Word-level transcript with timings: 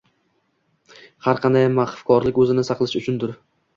har 1.27 1.41
qanday 1.43 1.67
mahvkorlik 1.75 2.41
o‘zini 2.45 2.65
saqlash 2.71 2.97
uchundir. 3.03 3.37